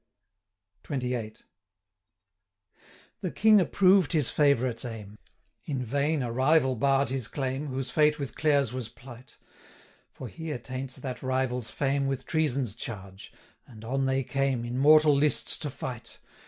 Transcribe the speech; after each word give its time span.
XXVIII. 0.83 1.35
'The 3.21 3.29
King 3.33 3.61
approved 3.61 4.13
his 4.13 4.31
favourite's 4.31 4.83
aim; 4.83 5.19
In 5.65 5.85
vain 5.85 6.23
a 6.23 6.31
rival 6.31 6.75
barr'd 6.75 7.09
his 7.09 7.27
claim, 7.27 7.67
Whose 7.67 7.91
fate 7.91 8.17
with 8.17 8.33
Clare's 8.33 8.73
was 8.73 8.89
plight, 8.89 9.37
520 10.13 10.13
For 10.13 10.27
he 10.27 10.51
attaints 10.51 10.95
that 10.95 11.21
rival's 11.21 11.69
fame 11.69 12.07
With 12.07 12.25
treason's 12.25 12.73
charge 12.73 13.31
and 13.67 13.85
on 13.85 14.05
they 14.07 14.23
came, 14.23 14.65
In 14.65 14.79
mortal 14.79 15.13
lists 15.13 15.55
to 15.59 15.69
fight. 15.69 16.17